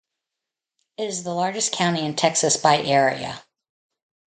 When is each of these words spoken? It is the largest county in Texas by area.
It 0.97 1.09
is 1.09 1.21
the 1.23 1.29
largest 1.35 1.73
county 1.73 2.03
in 2.03 2.15
Texas 2.15 2.57
by 2.57 2.79
area. 2.81 3.43